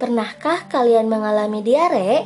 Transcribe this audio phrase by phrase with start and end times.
[0.00, 2.24] Pernahkah kalian mengalami diare?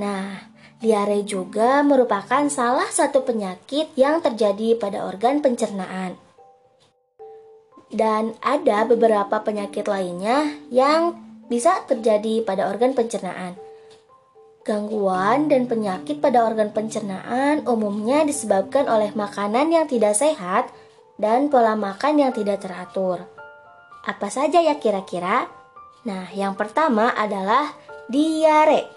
[0.00, 0.40] Nah,
[0.80, 6.16] diare juga merupakan salah satu penyakit yang terjadi pada organ pencernaan.
[7.92, 11.14] Dan ada beberapa penyakit lainnya yang
[11.46, 13.54] bisa terjadi pada organ pencernaan.
[14.64, 20.72] Gangguan dan penyakit pada organ pencernaan umumnya disebabkan oleh makanan yang tidak sehat
[21.20, 23.28] dan pola makan yang tidak teratur.
[24.08, 25.63] Apa saja ya kira-kira?
[26.04, 27.72] Nah, yang pertama adalah
[28.12, 28.92] diare.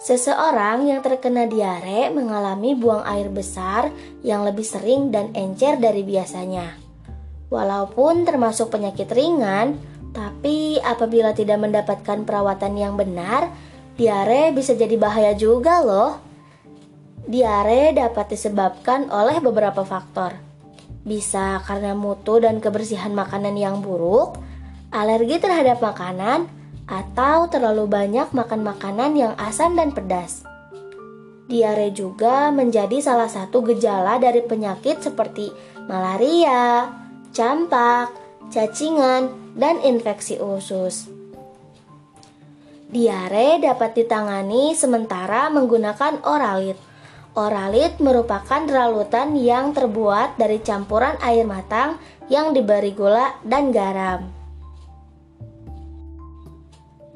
[0.00, 3.92] Seseorang yang terkena diare mengalami buang air besar
[4.24, 6.80] yang lebih sering dan encer dari biasanya.
[7.52, 9.76] Walaupun termasuk penyakit ringan,
[10.16, 13.52] tapi apabila tidak mendapatkan perawatan yang benar,
[14.00, 16.16] diare bisa jadi bahaya juga loh.
[17.28, 20.32] Diare dapat disebabkan oleh beberapa faktor.
[21.04, 24.47] Bisa karena mutu dan kebersihan makanan yang buruk,
[24.92, 26.48] alergi terhadap makanan,
[26.88, 30.42] atau terlalu banyak makan makanan yang asam dan pedas.
[31.48, 35.48] Diare juga menjadi salah satu gejala dari penyakit seperti
[35.88, 36.92] malaria,
[37.32, 38.12] campak,
[38.52, 41.08] cacingan, dan infeksi usus.
[42.88, 46.76] Diare dapat ditangani sementara menggunakan oralit.
[47.36, 52.00] Oralit merupakan ralutan yang terbuat dari campuran air matang
[52.32, 54.37] yang diberi gula dan garam.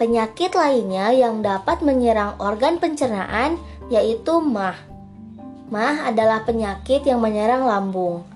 [0.02, 3.54] Penyakit lainnya yang dapat menyerang organ pencernaan
[3.86, 4.74] yaitu mah.
[5.70, 8.26] Mah adalah penyakit yang menyerang lambung.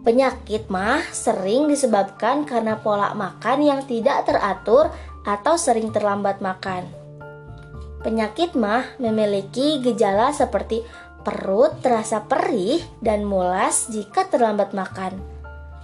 [0.00, 4.88] Penyakit mah sering disebabkan karena pola makan yang tidak teratur
[5.28, 6.88] atau sering terlambat makan.
[8.00, 10.88] Penyakit mah memiliki gejala seperti
[11.20, 15.20] perut terasa perih dan mulas jika terlambat makan.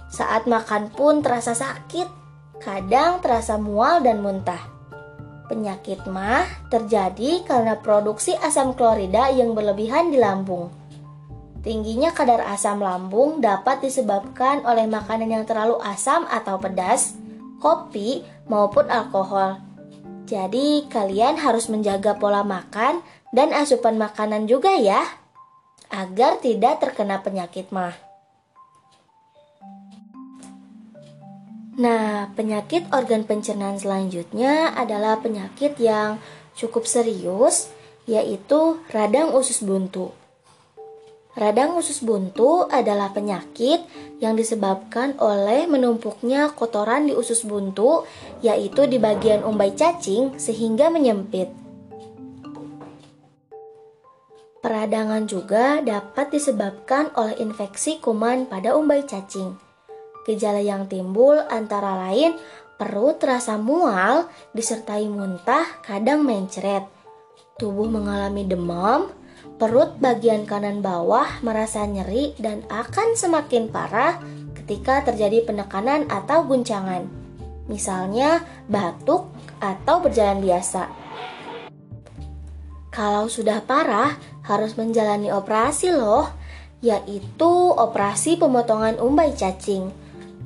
[0.09, 2.09] Saat makan pun terasa sakit,
[2.57, 4.76] kadang terasa mual dan muntah.
[5.47, 10.67] Penyakit mah terjadi karena produksi asam klorida yang berlebihan di lambung.
[11.63, 17.15] Tingginya kadar asam lambung dapat disebabkan oleh makanan yang terlalu asam atau pedas,
[17.59, 19.59] kopi, maupun alkohol.
[20.27, 22.99] Jadi, kalian harus menjaga pola makan
[23.31, 25.03] dan asupan makanan juga ya,
[25.91, 28.06] agar tidak terkena penyakit mah.
[31.77, 36.17] Nah, penyakit organ pencernaan selanjutnya adalah penyakit yang
[36.57, 37.69] cukup serius,
[38.09, 40.09] yaitu radang usus buntu.
[41.37, 43.85] Radang usus buntu adalah penyakit
[44.17, 48.09] yang disebabkan oleh menumpuknya kotoran di usus buntu,
[48.41, 51.53] yaitu di bagian umbai cacing, sehingga menyempit.
[54.65, 59.66] Peradangan juga dapat disebabkan oleh infeksi kuman pada umbai cacing.
[60.27, 62.35] Gejala yang timbul antara lain
[62.75, 66.85] perut terasa mual, disertai muntah, kadang mencret,
[67.57, 69.09] tubuh mengalami demam,
[69.57, 74.21] Perut bagian kanan bawah merasa nyeri dan akan semakin parah
[74.53, 77.09] ketika terjadi penekanan atau guncangan.
[77.65, 79.25] Misalnya batuk
[79.57, 80.93] atau berjalan biasa.
[82.93, 84.13] Kalau sudah parah,
[84.45, 86.29] harus menjalani operasi loh,
[86.85, 89.89] yaitu operasi pemotongan umbai cacing.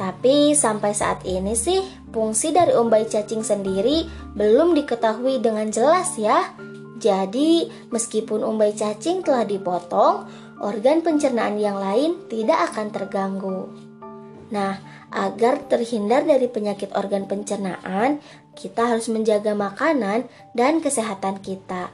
[0.02, 1.78] Tapi sampai saat ini sih,
[2.10, 6.58] fungsi dari umbai cacing sendiri belum diketahui dengan jelas ya.
[6.98, 10.26] Jadi, meskipun umbai cacing telah dipotong,
[10.58, 13.70] organ pencernaan yang lain tidak akan terganggu.
[14.50, 14.82] Nah,
[15.14, 18.18] agar terhindar dari penyakit organ pencernaan,
[18.58, 20.26] kita harus menjaga makanan
[20.58, 21.94] dan kesehatan kita.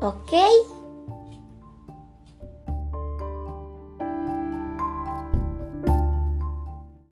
[0.00, 0.40] Oke?
[0.40, 0.81] Okay?